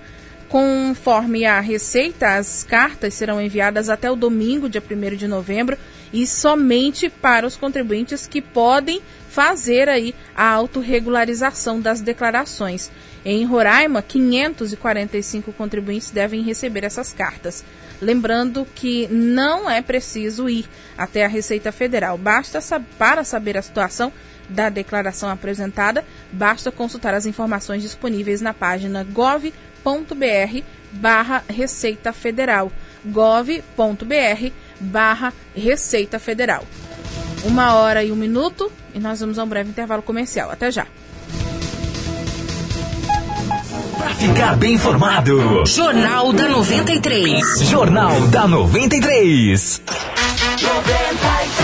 Conforme 0.48 1.44
a 1.44 1.60
Receita, 1.60 2.36
as 2.36 2.64
cartas 2.64 3.12
serão 3.12 3.40
enviadas 3.40 3.90
até 3.90 4.10
o 4.10 4.16
domingo, 4.16 4.68
dia 4.68 4.82
1 4.82 5.16
de 5.16 5.26
novembro, 5.28 5.76
e 6.16 6.26
somente 6.26 7.10
para 7.10 7.46
os 7.46 7.58
contribuintes 7.58 8.26
que 8.26 8.40
podem 8.40 9.02
fazer 9.28 9.86
aí 9.86 10.14
a 10.34 10.48
autorregularização 10.48 11.78
das 11.78 12.00
declarações. 12.00 12.90
Em 13.22 13.44
Roraima, 13.44 14.00
545 14.00 15.52
contribuintes 15.52 16.10
devem 16.10 16.40
receber 16.40 16.84
essas 16.84 17.12
cartas. 17.12 17.62
Lembrando 18.00 18.66
que 18.74 19.06
não 19.08 19.68
é 19.68 19.82
preciso 19.82 20.48
ir 20.48 20.66
até 20.96 21.22
a 21.22 21.28
Receita 21.28 21.70
Federal. 21.70 22.16
Basta 22.16 22.60
para 22.96 23.22
saber 23.22 23.58
a 23.58 23.62
situação 23.62 24.10
da 24.48 24.70
declaração 24.70 25.28
apresentada, 25.28 26.02
basta 26.32 26.72
consultar 26.72 27.12
as 27.12 27.26
informações 27.26 27.82
disponíveis 27.82 28.40
na 28.40 28.54
página 28.54 29.04
gov.br 29.04 29.52
barra 30.92 31.44
Receita 31.46 32.10
Federal. 32.10 32.72
gov.br 33.04 34.52
barra 34.80 35.32
Receita 35.54 36.18
Federal. 36.18 36.64
Uma 37.44 37.74
hora 37.74 38.02
e 38.02 38.10
um 38.10 38.16
minuto 38.16 38.70
e 38.94 38.98
nós 38.98 39.20
vamos 39.20 39.38
a 39.38 39.44
um 39.44 39.48
breve 39.48 39.70
intervalo 39.70 40.02
comercial. 40.02 40.50
Até 40.50 40.70
já. 40.70 40.86
Para 43.98 44.14
ficar 44.14 44.56
bem 44.56 44.74
informado. 44.74 45.64
Jornal 45.66 46.32
da 46.32 46.48
93. 46.48 47.60
Jornal 47.62 48.20
da 48.28 48.46
93. 48.48 49.82
93. 50.62 51.55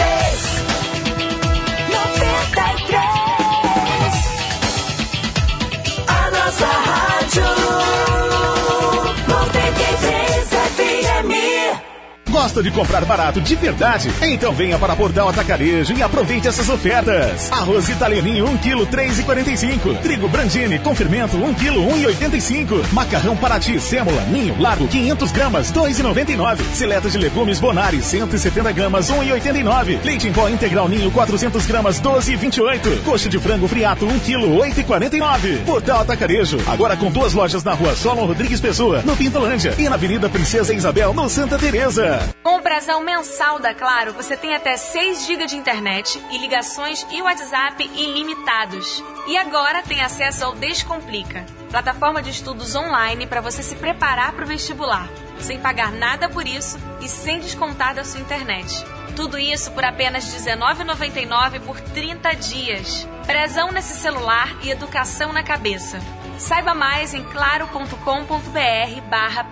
Gosta 12.53 12.63
de 12.63 12.71
comprar 12.71 13.03
barato 13.07 13.41
de 13.41 13.55
verdade? 13.55 14.11
Então 14.21 14.53
venha 14.53 14.79
para 14.79 14.95
Portal 14.95 15.27
Atacarejo 15.27 15.95
e 15.95 16.03
aproveite 16.03 16.49
essas 16.49 16.69
ofertas. 16.69 17.51
Arroz 17.51 17.89
italianinho 17.89 18.45
1 18.47 18.59
kg 18.59 18.87
3,45. 18.89 20.03
Trigo 20.03 20.29
Brandini 20.29 20.79
com 20.79 20.95
fermento 20.95 21.39
1 21.39 21.55
kg 21.55 21.77
1,85. 22.21 22.93
Macarrão 22.93 23.35
Paraty 23.39 23.81
sêmola 23.81 24.21
ninho 24.27 24.61
largo 24.61 24.87
500 24.87 25.33
gramas 25.33 25.73
2,99. 25.73 26.59
Seleta 26.75 27.09
de 27.09 27.17
legumes 27.17 27.59
Bonari 27.59 28.03
170 28.03 28.71
gramas 28.73 29.11
1,89. 29.11 30.05
Leite 30.05 30.29
em 30.29 30.33
pó 30.35 30.47
integral 30.51 30.91
ninho 30.91 31.11
400 31.11 31.65
gramas 31.65 32.03
12,28. 32.03 33.03
Coxa 33.03 33.31
de 33.31 33.39
frango 33.39 33.67
friato 33.67 34.05
1 34.05 34.19
kg 34.19 34.43
8,49. 34.85 35.65
Portal 35.65 36.01
Atacarejo 36.03 36.59
agora 36.67 36.99
com 36.99 37.11
duas 37.11 37.33
lojas 37.33 37.65
na 37.65 37.73
Rua 37.73 37.97
Solon 37.97 38.27
Rodrigues 38.27 38.61
Pessoa 38.61 39.01
no 39.07 39.17
Pintolândia 39.17 39.75
e 39.79 39.89
na 39.89 39.95
Avenida 39.95 40.29
Princesa 40.29 40.75
Isabel 40.75 41.15
no 41.15 41.31
Santa 41.31 41.57
Teresa. 41.57 42.21
Com 42.43 42.57
o 42.57 42.61
brasão 42.61 43.01
mensal 43.05 43.61
da 43.61 43.73
Claro, 43.73 44.13
você 44.13 44.37
tem 44.37 44.53
até 44.53 44.77
6 44.77 45.27
GB 45.27 45.47
de 45.47 45.57
internet 45.57 46.21
e 46.29 46.39
ligações 46.39 47.07
e 47.13 47.23
WhatsApp 47.23 47.89
ilimitados. 47.95 49.03
E 49.29 49.39
agora 49.39 49.81
tem 49.83 50.03
acesso 50.03 50.45
ao 50.45 50.55
Descomplica, 50.57 51.47
plataforma 51.71 52.21
de 52.21 52.31
estudos 52.31 52.75
online 52.75 53.29
para 53.29 53.41
você 53.41 53.63
se 53.63 53.77
preparar 53.77 54.33
para 54.33 54.45
o 54.45 54.49
vestibular, 54.49 55.09
sem 55.39 55.61
pagar 55.61 55.93
nada 55.93 56.29
por 56.29 56.45
isso 56.45 56.79
e 57.01 57.09
sem 57.09 57.39
descontar 57.39 57.95
da 57.95 58.03
sua 58.03 58.21
internet. 58.21 58.85
Tudo 59.15 59.39
isso 59.39 59.71
por 59.71 59.85
apenas 59.85 60.25
R$19,99 60.33 61.61
por 61.61 61.81
30 61.81 62.35
dias. 62.35 63.09
Prezão 63.25 63.71
nesse 63.71 63.95
celular 63.95 64.49
e 64.65 64.71
educação 64.71 65.33
na 65.33 65.45
cabeça. 65.45 66.01
Saiba 66.39 66.75
mais 66.75 67.15
em 67.15 67.23
claro.com.br 67.23 69.01
barra. 69.09 69.47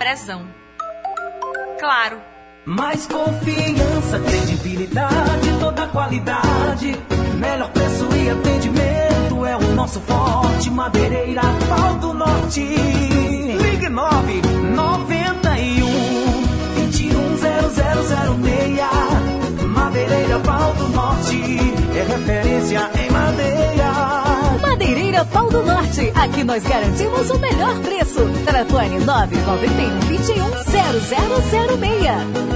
Claro 1.78 2.30
mais 2.64 3.07
confiança, 3.07 4.19
credibilidade, 4.21 5.52
toda 5.59 5.87
qualidade. 5.88 6.97
Melhor 7.38 7.69
preço 7.71 8.07
e 8.17 8.31
atendimento 8.31 9.47
é 9.47 9.57
o 9.57 9.75
nosso 9.75 10.00
forte. 10.00 10.71
Madeireira 10.71 11.43
Pau 11.69 11.95
do 11.97 12.14
Norte. 12.14 12.61
Ligue 12.61 13.88
9 13.88 14.43
91 14.75 16.75
210006. 16.75 19.30
Aqui 26.21 26.45
nós 26.45 26.62
garantimos 26.62 27.31
o 27.31 27.39
melhor 27.39 27.75
preço. 27.81 28.21
Telefone 28.45 28.99
991 29.00 30.00
21 30.00 30.50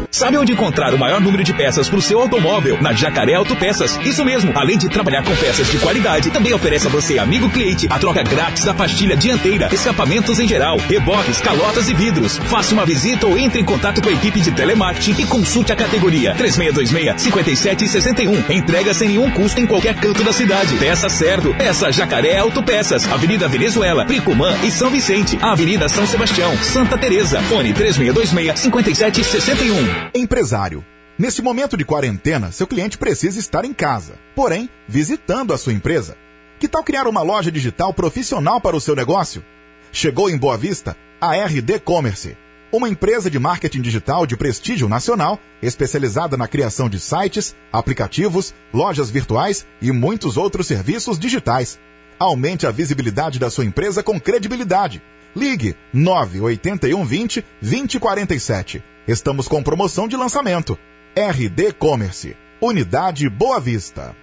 0006. 0.05 0.14
Sabe 0.15 0.39
onde 0.39 0.53
encontrar 0.53 0.95
o 0.95 0.99
maior 0.99 1.21
número 1.21 1.43
de 1.43 1.53
peças 1.53 1.89
para 1.89 1.99
o 1.99 2.01
seu 2.01 2.21
automóvel? 2.21 2.81
Na 2.81 2.93
Jacaré 2.93 3.35
Autopeças. 3.35 3.99
Isso 4.05 4.25
mesmo. 4.25 4.53
Além 4.55 4.79
de 4.79 4.89
trabalhar 4.89 5.25
com 5.25 5.35
peças 5.35 5.67
de 5.67 5.77
qualidade, 5.79 6.31
também 6.31 6.55
oferece 6.55 6.87
a 6.87 6.91
você, 6.91 7.19
amigo 7.19 7.51
cliente, 7.51 7.89
a 7.91 7.99
troca 7.99 8.23
grátis 8.23 8.65
da 8.65 8.73
pastilha 8.73 9.17
dianteira, 9.17 9.69
escapamentos 9.73 10.39
em 10.39 10.47
geral, 10.47 10.79
reboques, 10.79 11.41
calotas 11.41 11.89
e 11.89 11.95
vidros. 11.95 12.39
Faça 12.39 12.73
uma 12.73 12.87
visita 12.87 13.27
ou 13.27 13.37
entre 13.37 13.61
em 13.61 13.65
contato 13.65 14.01
com 14.01 14.09
a 14.09 14.13
equipe 14.13 14.41
de 14.41 14.53
telemarketing 14.53 15.21
e 15.21 15.27
consulte 15.27 15.73
a 15.73 15.77
categoria 15.77 16.33
3626 16.37 17.21
5761. 17.21 18.55
Entrega 18.55 18.95
sem 18.95 19.09
nenhum 19.09 19.29
custo 19.33 19.61
em 19.61 19.67
qualquer 19.67 19.97
canto 19.97 20.23
da 20.23 20.33
cidade. 20.33 20.77
Peça 20.77 21.09
certo. 21.09 21.53
Peça 21.55 21.91
Jacaré 21.91 22.39
Autopeças, 22.39 23.11
Avenida 23.11 23.49
Venezuela, 23.49 24.05
Pricumã 24.05 24.57
e 24.63 24.71
São 24.71 24.91
Vicente, 24.91 25.37
Avenida 25.43 25.89
São 25.89 26.07
Sebastião, 26.07 26.57
Santa 26.59 26.97
Teresa, 26.97 27.41
fone 27.43 27.75
3626-5761. 27.75 30.04
Empresário. 30.13 30.85
Neste 31.17 31.41
momento 31.41 31.77
de 31.77 31.85
quarentena, 31.85 32.51
seu 32.51 32.67
cliente 32.67 32.99
precisa 32.99 33.39
estar 33.39 33.65
em 33.65 33.73
casa, 33.73 34.15
porém, 34.35 34.69
visitando 34.89 35.55
a 35.55 35.59
sua 35.59 35.73
empresa. 35.73 36.17
Que 36.59 36.67
tal 36.67 36.83
criar 36.83 37.07
uma 37.07 37.23
loja 37.23 37.53
digital 37.53 37.95
profissional 37.95 38.61
para 38.61 38.77
o 38.77 38.81
seu 38.81 38.97
negócio? 38.97 39.45
Chegou 39.93 40.29
em 40.29 40.37
Boa 40.37 40.59
Vista 40.59 40.97
a 41.21 41.35
RD 41.37 41.79
Commerce, 41.81 42.37
uma 42.73 42.89
empresa 42.89 43.31
de 43.31 43.39
marketing 43.39 43.81
digital 43.81 44.27
de 44.27 44.37
prestígio 44.37 44.89
nacional, 44.89 45.39
especializada 45.63 46.37
na 46.37 46.49
criação 46.49 46.89
de 46.89 46.99
sites, 46.99 47.55
aplicativos, 47.73 48.53
lojas 48.73 49.11
virtuais 49.11 49.65
e 49.81 49.93
muitos 49.93 50.37
outros 50.37 50.67
serviços 50.67 51.19
digitais. 51.19 51.79
Aumente 52.19 52.67
a 52.67 52.73
visibilidade 52.73 53.39
da 53.39 53.49
sua 53.51 53.65
empresa 53.65 54.03
com 54.03 54.19
credibilidade. 54.21 55.01
Ligue 55.37 55.77
98120 55.93 57.45
2047. 57.61 58.83
Estamos 59.07 59.47
com 59.47 59.63
promoção 59.63 60.09
de 60.09 60.17
lançamento. 60.17 60.79
RD 61.15 61.75
Commerce. 61.75 62.35
Unidade 62.59 63.29
Boa 63.29 63.61
Vista. 63.61 64.17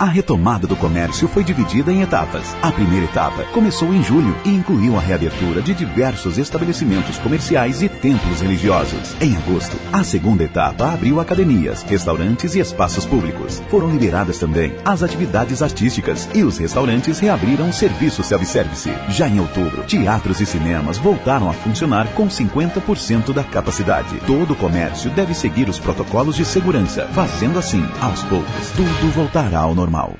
A 0.00 0.04
retomada 0.04 0.64
do 0.64 0.76
comércio 0.76 1.26
foi 1.26 1.42
dividida 1.42 1.92
em 1.92 2.02
etapas. 2.02 2.54
A 2.62 2.70
primeira 2.70 3.06
etapa 3.06 3.42
começou 3.46 3.92
em 3.92 4.00
julho 4.00 4.32
e 4.44 4.50
incluiu 4.50 4.96
a 4.96 5.00
reabertura 5.00 5.60
de 5.60 5.74
diversos 5.74 6.38
estabelecimentos 6.38 7.18
comerciais 7.18 7.82
e 7.82 7.88
templos 7.88 8.40
religiosos. 8.40 9.16
Em 9.20 9.36
agosto, 9.36 9.76
a 9.92 10.04
segunda 10.04 10.44
etapa 10.44 10.92
abriu 10.92 11.18
academias, 11.18 11.82
restaurantes 11.82 12.54
e 12.54 12.60
espaços 12.60 13.04
públicos. 13.04 13.60
Foram 13.68 13.90
liberadas 13.90 14.38
também 14.38 14.72
as 14.84 15.02
atividades 15.02 15.62
artísticas 15.62 16.28
e 16.32 16.44
os 16.44 16.58
restaurantes 16.58 17.18
reabriram 17.18 17.68
o 17.68 17.72
serviço 17.72 18.22
self-service. 18.22 18.92
Já 19.08 19.26
em 19.26 19.40
outubro, 19.40 19.82
teatros 19.82 20.40
e 20.40 20.46
cinemas 20.46 20.96
voltaram 20.96 21.50
a 21.50 21.52
funcionar 21.52 22.06
com 22.14 22.28
50% 22.28 23.32
da 23.32 23.42
capacidade. 23.42 24.20
Todo 24.28 24.52
o 24.52 24.56
comércio 24.56 25.10
deve 25.10 25.34
seguir 25.34 25.68
os 25.68 25.80
protocolos 25.80 26.36
de 26.36 26.44
segurança, 26.44 27.08
fazendo 27.08 27.58
assim, 27.58 27.84
aos 28.00 28.22
poucos, 28.22 28.70
tudo 28.76 29.12
voltará 29.12 29.58
ao 29.58 29.74
normal 29.74 29.87
normal. 29.88 30.18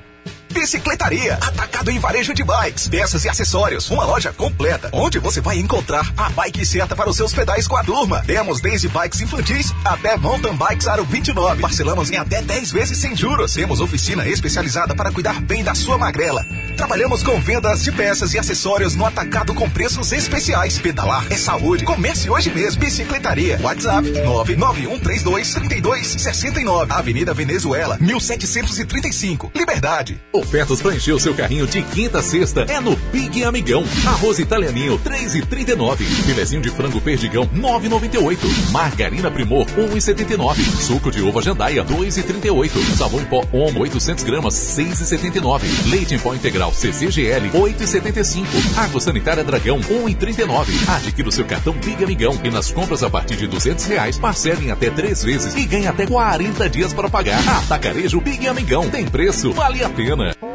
Bicicletaria, 0.51 1.35
atacado 1.35 1.91
em 1.91 1.99
varejo 1.99 2.33
de 2.33 2.43
bikes, 2.43 2.87
peças 2.87 3.23
e 3.23 3.29
acessórios. 3.29 3.89
Uma 3.91 4.03
loja 4.03 4.33
completa, 4.33 4.89
onde 4.91 5.19
você 5.19 5.39
vai 5.39 5.59
encontrar 5.59 6.11
a 6.17 6.29
bike 6.31 6.65
certa 6.65 6.95
para 6.95 7.09
os 7.09 7.15
seus 7.15 7.31
pedais 7.31 7.67
com 7.67 7.77
a 7.77 7.83
turma. 7.83 8.23
Temos 8.25 8.59
desde 8.59 8.89
bikes 8.89 9.21
infantis 9.21 9.71
até 9.85 10.17
mountain 10.17 10.55
bikes 10.55 10.87
aro 10.87 11.05
29. 11.05 11.61
Parcelamos 11.61 12.09
em 12.09 12.17
até 12.17 12.41
10 12.41 12.71
vezes 12.71 12.97
sem 12.97 13.15
juros. 13.15 13.53
Temos 13.53 13.79
oficina 13.79 14.27
especializada 14.27 14.95
para 14.95 15.11
cuidar 15.11 15.39
bem 15.39 15.63
da 15.63 15.75
sua 15.75 15.99
magrela. 15.99 16.43
Trabalhamos 16.79 17.21
com 17.23 17.39
vendas 17.41 17.83
de 17.83 17.91
peças 17.91 18.33
e 18.33 18.39
acessórios 18.39 18.95
no 18.95 19.05
atacado 19.05 19.53
com 19.53 19.69
preços 19.69 20.13
especiais. 20.13 20.79
Pedalar 20.79 21.27
é 21.29 21.35
saúde. 21.35 21.83
Comece 21.83 22.29
hoje 22.29 22.49
mesmo. 22.49 22.79
Bicicletaria. 22.79 23.59
WhatsApp 23.61 24.09
991323269. 24.09 26.89
Avenida 26.89 27.33
Venezuela, 27.33 27.97
1735. 27.99 29.51
Liberdade. 29.53 30.21
Ofertas 30.31 30.81
para 30.81 30.95
encher 30.95 31.13
o 31.13 31.19
seu 31.19 31.35
carrinho 31.35 31.67
de 31.67 31.83
quinta 31.83 32.19
a 32.19 32.23
sexta 32.23 32.61
é 32.61 32.79
no 32.79 32.95
Big 33.11 33.43
Amigão. 33.43 33.83
Arroz 34.07 34.39
italianinho 34.39 34.97
3,39. 34.99 35.97
Filezinho 35.97 36.61
de 36.61 36.69
frango 36.69 37.01
perdigão 37.01 37.45
9,98. 37.47 38.37
Margarina 38.71 39.29
Primor 39.29 39.65
1,79. 39.77 40.55
Suco 40.79 41.11
de 41.11 41.21
uva 41.21 41.41
jandaia 41.41 41.83
2,38. 41.83 42.95
Sabão 42.95 43.19
em 43.19 43.25
pó 43.25 43.43
Omo 43.51 43.81
800 43.81 44.23
gramas 44.23 44.53
6,79. 44.53 45.63
Leite 45.89 46.15
em 46.15 46.19
pó 46.19 46.33
integral 46.33 46.68
CCGL 46.73 47.49
8,75. 47.51 48.45
Água 48.77 48.99
sanitária 49.01 49.43
Dragão 49.43 49.79
1,39. 49.79 50.67
Adquira 50.87 51.29
o 51.29 51.31
seu 51.31 51.45
cartão 51.45 51.73
Big 51.73 52.03
Amigão 52.03 52.39
e 52.43 52.49
nas 52.49 52.71
compras 52.71 53.03
a 53.03 53.09
partir 53.09 53.35
de 53.35 53.47
200 53.47 53.85
reais 53.85 54.17
parcelem 54.17 54.71
até 54.71 54.89
três 54.89 55.23
vezes 55.23 55.55
e 55.55 55.65
ganhe 55.65 55.87
até 55.87 56.05
40 56.05 56.69
dias 56.69 56.93
para 56.93 57.09
pagar. 57.09 57.39
Atacarejo 57.47 58.21
Big 58.21 58.47
Amigão 58.47 58.89
tem 58.89 59.05
preço, 59.05 59.51
vale 59.53 59.83
a 59.83 59.89
pena. 59.89 60.48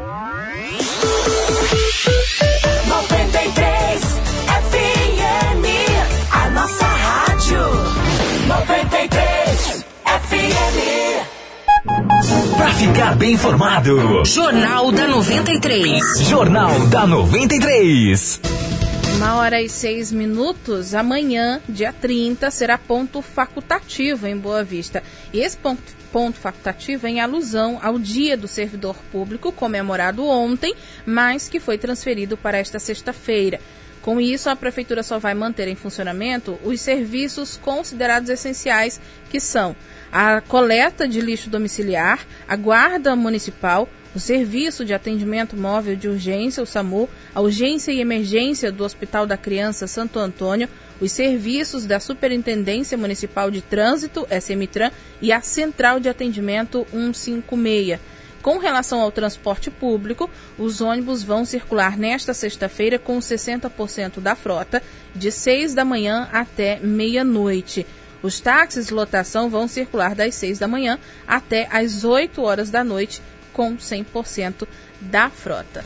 Ficar 12.75 13.15
bem 13.15 13.33
informado. 13.33 14.25
Jornal 14.25 14.91
da 14.91 15.07
93. 15.07 16.19
Jornal 16.27 16.87
da 16.87 17.07
93. 17.07 18.41
Uma 19.15 19.35
hora 19.35 19.61
e 19.61 19.69
seis 19.69 20.11
minutos. 20.11 20.93
Amanhã, 20.93 21.61
dia 21.69 21.93
30, 21.93 22.51
será 22.51 22.77
ponto 22.77 23.21
facultativo 23.21 24.27
em 24.27 24.35
Boa 24.35 24.61
Vista. 24.61 25.01
E 25.31 25.39
esse 25.39 25.55
ponto, 25.55 25.81
ponto 26.11 26.37
facultativo 26.37 27.07
é 27.07 27.11
em 27.11 27.21
alusão 27.21 27.79
ao 27.81 27.97
Dia 27.97 28.35
do 28.35 28.47
Servidor 28.47 28.97
Público, 29.09 29.53
comemorado 29.53 30.27
ontem, 30.27 30.75
mas 31.05 31.47
que 31.47 31.61
foi 31.61 31.77
transferido 31.77 32.35
para 32.35 32.57
esta 32.57 32.77
sexta-feira. 32.77 33.61
Com 34.05 34.21
isso, 34.21 34.51
a 34.51 34.55
Prefeitura 34.55 35.01
só 35.01 35.17
vai 35.17 35.33
manter 35.33 35.67
em 35.67 35.73
funcionamento 35.73 36.59
os 36.63 36.79
serviços 36.79 37.57
considerados 37.57 38.29
essenciais, 38.29 39.01
que 39.31 39.39
são 39.39 39.75
a 40.11 40.41
coleta 40.41 41.07
de 41.07 41.19
lixo 41.19 41.49
domiciliar, 41.49 42.23
a 42.47 42.55
Guarda 42.55 43.15
Municipal, 43.15 43.89
o 44.13 44.19
Serviço 44.19 44.85
de 44.85 44.93
Atendimento 44.93 45.57
Móvel 45.57 45.95
de 45.95 46.07
Urgência, 46.07 46.61
o 46.61 46.67
SAMU, 46.67 47.09
a 47.33 47.41
Urgência 47.41 47.91
e 47.91 47.99
Emergência 47.99 48.71
do 48.71 48.83
Hospital 48.83 49.25
da 49.25 49.37
Criança 49.37 49.87
Santo 49.87 50.19
Antônio, 50.19 50.69
os 51.01 51.11
serviços 51.11 51.87
da 51.87 51.99
Superintendência 51.99 52.95
Municipal 52.95 53.49
de 53.49 53.63
Trânsito, 53.63 54.27
SMTRAN, 54.29 54.91
e 55.19 55.31
a 55.31 55.41
Central 55.41 55.99
de 55.99 56.09
Atendimento 56.09 56.85
156. 56.91 57.99
Com 58.45 58.59
relação 58.59 59.01
ao 59.01 59.11
transporte 59.11 59.71
público, 59.71 60.29
os 60.55 60.79
ônibus 60.79 61.23
vão 61.23 61.45
circular 61.45 61.97
nesta 61.97 62.31
sexta-feira 62.31 62.99
com 62.99 63.17
60% 63.17 64.19
da 64.19 64.35
frota, 64.35 64.83
de 65.15 65.31
6 65.31 65.73
da 65.73 65.83
manhã 65.83 66.29
até 66.31 66.79
meia-noite. 66.79 67.87
Os 68.21 68.39
táxis 68.39 68.91
lotação 68.91 69.49
vão 69.49 69.67
circular 69.67 70.13
das 70.13 70.35
6 70.35 70.59
da 70.59 70.67
manhã 70.67 70.99
até 71.27 71.67
as 71.71 72.03
8 72.03 72.39
horas 72.39 72.69
da 72.69 72.83
noite, 72.83 73.19
com 73.51 73.77
100% 73.77 74.67
da 75.01 75.27
frota. 75.31 75.83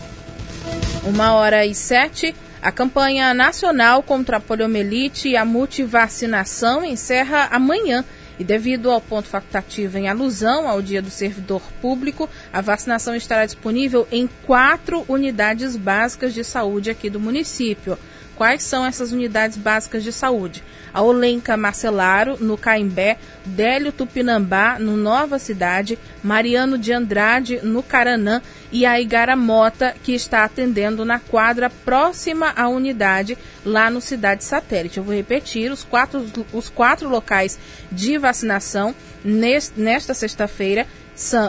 Uma 1.06 1.36
hora 1.36 1.65
e 1.65 1.74
sete. 1.74 2.36
A 2.62 2.74
campanha 2.74 3.34
nacional 3.34 4.04
contra 4.04 4.36
a 4.36 4.41
poliomielite 4.41 5.30
e 5.30 5.38
a 5.38 5.45
multivacinação 5.45 6.84
encerra 6.84 7.48
amanhã. 7.52 8.04
E 8.39 8.43
devido 8.43 8.89
ao 8.89 9.02
ponto 9.02 9.28
facultativo 9.28 9.97
em 9.97 10.08
alusão 10.08 10.65
ao 10.65 10.82
Dia 10.82 11.02
do 11.02 11.10
Servidor 11.10 11.62
Público, 11.82 12.30
a 12.54 12.62
vacinação 12.62 13.13
estará 13.13 13.45
disponível 13.45 14.08
em 14.10 14.30
quatro 14.45 15.04
unidades 15.10 15.75
básicas 15.75 16.34
de 16.34 16.45
saúde 16.45 16.89
aqui 16.89 17.10
do 17.10 17.19
município. 17.19 17.99
Quais 18.39 18.63
são 18.63 18.86
essas 18.86 19.12
unidades 19.12 19.58
básicas 19.58 20.02
de 20.02 20.13
saúde? 20.13 20.63
A 20.93 21.02
Olenca 21.02 21.58
Marcelaro, 21.58 22.38
no 22.39 22.58
Caimbé, 22.58 23.17
Délio 23.45 23.91
Tupinambá, 23.91 24.80
no 24.80 24.95
Nova 24.95 25.38
Cidade, 25.38 25.99
Mariano 26.23 26.78
de 26.78 26.93
Andrade, 26.93 27.60
no 27.62 27.84
Caranã 27.84 28.41
e 28.71 28.86
a 28.86 28.97
Igara 28.97 29.36
Mota, 29.36 29.93
que 30.02 30.13
está 30.13 30.45
atendendo 30.45 31.04
na 31.04 31.19
quadra 31.19 31.69
próxima 31.69 32.54
à 32.56 32.69
unidade, 32.69 33.38
lá 33.65 33.89
no 33.89 33.99
Cidade 33.99 34.45
Satélite. 34.45 34.99
Eu 34.99 35.04
vou 35.04 35.13
repetir, 35.13 35.69
os 35.69 35.84
quatro, 35.84 36.25
os 36.54 36.69
quatro 36.69 37.10
locais 37.10 37.60
de 37.91 38.17
vacinação 38.17 38.95
nesta 39.75 40.13
sexta-feira 40.13 40.88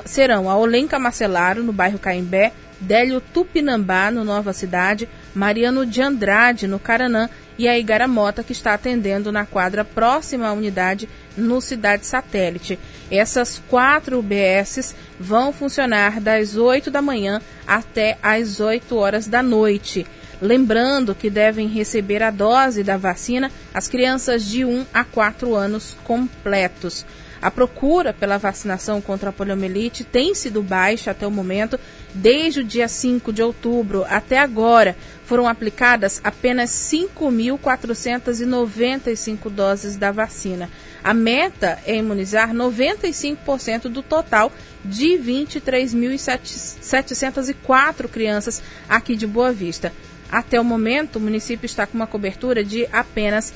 serão 0.05 0.50
a 0.50 0.57
Olenca 0.57 0.98
Marcelaro, 0.98 1.62
no 1.62 1.72
bairro 1.72 2.00
Caimbé, 2.00 2.53
Délio 2.81 3.20
Tupinambá, 3.20 4.11
no 4.11 4.24
Nova 4.24 4.53
Cidade, 4.53 5.09
Mariano 5.35 5.87
de 5.87 6.03
Andrade, 6.03 6.66
no 6.66 6.79
Caranã, 6.79 7.29
e 7.59 7.69
a 7.69 7.79
Igara 7.79 8.09
Mota, 8.09 8.43
que 8.43 8.53
está 8.53 8.73
atendendo 8.73 9.31
na 9.31 9.45
quadra 9.45 9.85
próxima 9.85 10.49
à 10.49 10.53
unidade 10.53 11.07
no 11.37 11.61
Cidade 11.61 12.07
Satélite. 12.07 12.79
Essas 13.11 13.62
quatro 13.69 14.19
UBSs 14.19 14.95
vão 15.19 15.53
funcionar 15.53 16.21
das 16.21 16.57
8 16.57 16.90
da 16.90 17.03
manhã 17.03 17.40
até 17.66 18.16
as 18.23 18.61
8 18.61 18.97
horas 18.97 19.27
da 19.27 19.43
noite. 19.43 20.07
Lembrando 20.40 21.14
que 21.14 21.29
devem 21.29 21.69
receber 21.69 22.23
a 22.23 22.31
dose 22.31 22.83
da 22.83 22.97
vacina 22.97 23.53
as 23.75 23.87
crianças 23.88 24.43
de 24.43 24.64
1 24.64 24.87
a 24.93 25.05
4 25.05 25.55
anos 25.55 25.97
completos. 26.03 27.05
A 27.42 27.50
procura 27.50 28.12
pela 28.12 28.37
vacinação 28.37 29.00
contra 29.00 29.31
a 29.31 29.33
poliomielite 29.33 30.05
tem 30.05 30.35
sido 30.35 30.62
baixa 30.62 31.11
até 31.11 31.26
o 31.26 31.31
momento. 31.31 31.81
Desde 32.14 32.61
o 32.61 32.64
dia 32.64 32.87
5 32.87 33.33
de 33.33 33.42
outubro 33.42 34.05
até 34.09 34.38
agora, 34.38 34.94
foram 35.24 35.48
aplicadas 35.48 36.20
apenas 36.22 36.68
5.495 36.70 39.48
doses 39.48 39.96
da 39.96 40.12
vacina. 40.12 40.68
A 41.03 41.14
meta 41.14 41.79
é 41.87 41.96
imunizar 41.96 42.53
95% 42.53 43.88
do 43.88 44.03
total 44.03 44.53
de 44.85 45.18
23.704 45.18 48.07
crianças 48.07 48.62
aqui 48.87 49.16
de 49.16 49.26
Boa 49.26 49.50
Vista. 49.50 49.94
Até 50.31 50.61
o 50.61 50.64
momento, 50.64 51.16
o 51.16 51.20
município 51.20 51.64
está 51.64 51.87
com 51.87 51.94
uma 51.94 52.07
cobertura 52.07 52.62
de 52.62 52.87
apenas 52.92 53.55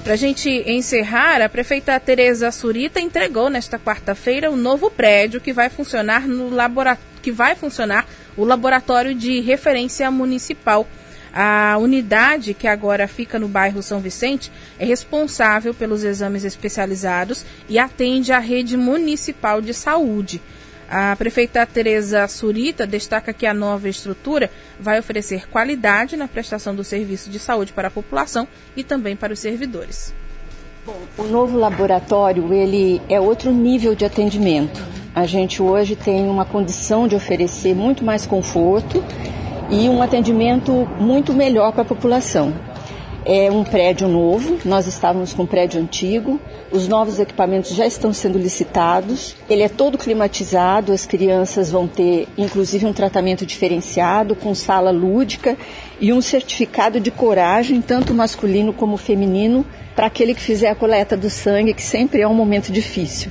Para 0.03 0.13
a 0.13 0.17
gente 0.17 0.51
encerrar, 0.67 1.41
a 1.41 1.49
prefeita 1.49 1.99
Tereza 1.99 2.51
Surita 2.51 3.01
entregou 3.01 3.49
nesta 3.49 3.79
quarta-feira 3.79 4.51
o 4.51 4.57
novo 4.57 4.91
prédio 4.91 5.41
que 5.41 5.51
vai 5.51 5.71
funcionar 5.71 6.29
no 6.29 6.51
laboratório 6.51 7.15
que 7.25 7.33
vai 7.33 7.57
funcionar 7.57 8.07
o 8.37 8.45
laboratório 8.45 9.15
de 9.15 9.41
referência 9.41 10.11
municipal. 10.11 10.87
A 11.33 11.77
unidade, 11.79 12.55
que 12.55 12.69
agora 12.69 13.09
fica 13.09 13.39
no 13.41 13.49
bairro 13.49 13.83
São 13.83 13.99
Vicente, 13.99 14.53
é 14.79 14.85
responsável 14.85 15.75
pelos 15.75 16.05
exames 16.05 16.45
especializados 16.45 17.45
e 17.69 17.77
atende 17.77 18.33
à 18.33 18.39
rede 18.39 18.77
municipal 18.77 19.61
de 19.61 19.75
saúde. 19.75 20.41
A 20.89 21.17
prefeita 21.17 21.67
Tereza 21.67 22.29
Surita 22.29 22.87
destaca 22.87 23.33
que 23.33 23.47
a 23.47 23.55
nova 23.55 23.89
estrutura 23.89 24.51
vai 24.79 24.99
oferecer 24.99 25.49
qualidade 25.49 26.17
na 26.17 26.29
prestação 26.29 26.75
do 26.75 26.85
serviço 26.85 27.31
de 27.31 27.41
saúde 27.41 27.73
para 27.73 27.89
a 27.89 27.91
população 27.91 28.47
e 28.77 28.85
também 28.85 29.17
para 29.17 29.33
os 29.33 29.41
servidores. 29.41 30.15
O 31.17 31.23
novo 31.25 31.59
laboratório, 31.59 32.53
ele 32.53 33.01
é 33.09 33.19
outro 33.19 33.51
nível 33.51 33.95
de 33.95 34.05
atendimento. 34.05 34.81
A 35.15 35.27
gente 35.27 35.63
hoje 35.63 35.95
tem 35.95 36.29
uma 36.29 36.45
condição 36.45 37.07
de 37.07 37.15
oferecer 37.15 37.73
muito 37.73 38.05
mais 38.05 38.27
conforto 38.27 39.01
e 39.71 39.89
um 39.89 40.03
atendimento 40.03 40.73
muito 40.99 41.33
melhor 41.33 41.71
para 41.71 41.83
a 41.83 41.85
população. 41.85 42.53
É 43.25 43.49
um 43.49 43.63
prédio 43.63 44.09
novo, 44.09 44.59
nós 44.65 44.89
estávamos 44.89 45.33
com 45.33 45.45
um 45.45 45.47
prédio 45.47 45.81
antigo, 45.81 46.41
os 46.73 46.89
novos 46.89 47.21
equipamentos 47.21 47.71
já 47.77 47.87
estão 47.87 48.13
sendo 48.13 48.39
licitados, 48.39 49.37
ele 49.49 49.63
é 49.63 49.69
todo 49.69 49.97
climatizado, 49.97 50.93
as 50.93 51.07
crianças 51.07 51.71
vão 51.71 51.87
ter 51.87 52.27
inclusive 52.37 52.85
um 52.85 52.93
tratamento 52.93 53.47
diferenciado, 53.47 54.35
com 54.35 54.53
sala 54.53 54.91
lúdica 54.91 55.57
e 56.01 56.13
um 56.13 56.21
certificado 56.21 56.99
de 56.99 57.13
coragem, 57.13 57.81
tanto 57.81 58.13
masculino 58.13 58.73
como 58.73 58.97
feminino, 58.97 59.65
para 59.95 60.07
aquele 60.07 60.35
que 60.35 60.43
fizer 60.43 60.71
a 60.71 60.75
coleta 60.75 61.17
do 61.17 61.31
sangue, 61.31 61.73
que 61.73 61.83
sempre 61.83 62.21
é 62.21 62.27
um 62.27 62.35
momento 62.35 62.73
difícil. 62.73 63.31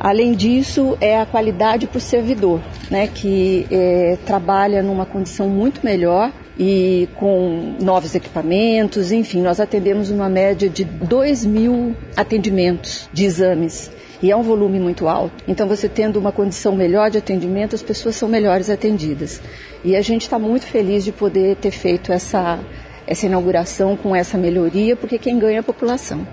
Além 0.00 0.32
disso, 0.32 0.96
é 0.98 1.20
a 1.20 1.26
qualidade 1.26 1.86
para 1.86 1.98
o 1.98 2.00
servidor, 2.00 2.62
né, 2.90 3.06
que 3.06 3.66
é, 3.70 4.16
trabalha 4.24 4.82
numa 4.82 5.04
condição 5.04 5.46
muito 5.46 5.84
melhor 5.84 6.32
e 6.58 7.06
com 7.16 7.76
novos 7.82 8.14
equipamentos, 8.14 9.12
enfim, 9.12 9.42
nós 9.42 9.60
atendemos 9.60 10.10
uma 10.10 10.26
média 10.26 10.70
de 10.70 10.84
2 10.84 11.44
mil 11.44 11.94
atendimentos 12.16 13.10
de 13.12 13.26
exames. 13.26 13.90
E 14.22 14.30
é 14.30 14.36
um 14.36 14.42
volume 14.42 14.80
muito 14.80 15.06
alto. 15.06 15.44
Então, 15.48 15.66
você 15.66 15.88
tendo 15.88 16.18
uma 16.18 16.32
condição 16.32 16.74
melhor 16.74 17.10
de 17.10 17.18
atendimento, 17.18 17.74
as 17.74 17.82
pessoas 17.82 18.16
são 18.16 18.28
melhores 18.28 18.68
atendidas. 18.68 19.40
E 19.82 19.96
a 19.96 20.02
gente 20.02 20.22
está 20.22 20.38
muito 20.38 20.66
feliz 20.66 21.04
de 21.04 21.12
poder 21.12 21.56
ter 21.56 21.70
feito 21.70 22.12
essa, 22.12 22.58
essa 23.06 23.24
inauguração 23.24 23.96
com 23.96 24.14
essa 24.14 24.36
melhoria, 24.36 24.94
porque 24.94 25.18
quem 25.18 25.38
ganha 25.38 25.56
é 25.56 25.60
a 25.60 25.62
população. 25.62 26.26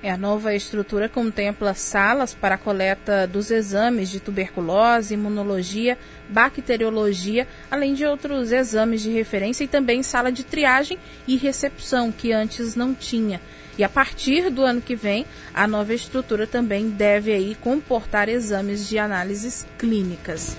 É, 0.00 0.12
a 0.12 0.16
nova 0.16 0.54
estrutura 0.54 1.08
contempla 1.08 1.74
salas 1.74 2.32
para 2.32 2.54
a 2.54 2.58
coleta 2.58 3.26
dos 3.26 3.50
exames 3.50 4.08
de 4.08 4.20
tuberculose, 4.20 5.14
imunologia, 5.14 5.98
bacteriologia, 6.28 7.48
além 7.68 7.94
de 7.94 8.06
outros 8.06 8.52
exames 8.52 9.02
de 9.02 9.10
referência 9.10 9.64
e 9.64 9.68
também 9.68 10.04
sala 10.04 10.30
de 10.30 10.44
triagem 10.44 10.98
e 11.26 11.36
recepção, 11.36 12.12
que 12.12 12.32
antes 12.32 12.76
não 12.76 12.94
tinha. 12.94 13.40
E 13.76 13.82
a 13.82 13.88
partir 13.88 14.50
do 14.50 14.64
ano 14.64 14.80
que 14.80 14.94
vem, 14.94 15.26
a 15.52 15.66
nova 15.66 15.92
estrutura 15.92 16.46
também 16.46 16.90
deve 16.90 17.32
aí 17.32 17.56
comportar 17.56 18.28
exames 18.28 18.88
de 18.88 18.98
análises 18.98 19.66
clínicas. 19.78 20.56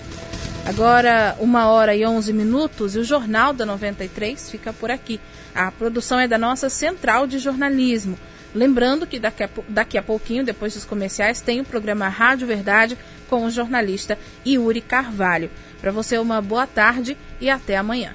Agora, 0.64 1.36
uma 1.40 1.68
hora 1.68 1.96
e 1.96 2.06
onze 2.06 2.32
minutos, 2.32 2.94
e 2.94 2.98
o 2.98 3.04
Jornal 3.04 3.52
da 3.52 3.64
93 3.66 4.50
fica 4.50 4.72
por 4.72 4.90
aqui. 4.90 5.18
A 5.54 5.70
produção 5.72 6.20
é 6.20 6.28
da 6.28 6.38
nossa 6.38 6.68
Central 6.68 7.26
de 7.26 7.38
Jornalismo. 7.38 8.18
Lembrando 8.54 9.06
que 9.06 9.18
daqui 9.18 9.42
a, 9.42 9.48
daqui 9.68 9.96
a 9.96 10.02
pouquinho, 10.02 10.44
depois 10.44 10.74
dos 10.74 10.84
comerciais, 10.84 11.40
tem 11.40 11.60
o 11.60 11.64
programa 11.64 12.08
Rádio 12.08 12.46
Verdade 12.46 12.98
com 13.28 13.44
o 13.44 13.50
jornalista 13.50 14.18
Yuri 14.46 14.80
Carvalho. 14.80 15.50
Para 15.80 15.92
você, 15.92 16.18
uma 16.18 16.40
boa 16.40 16.66
tarde 16.66 17.16
e 17.40 17.48
até 17.48 17.76
amanhã. 17.76 18.14